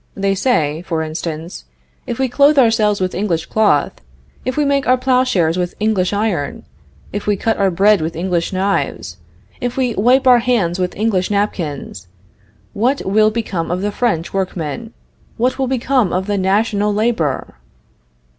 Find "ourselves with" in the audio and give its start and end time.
2.57-3.13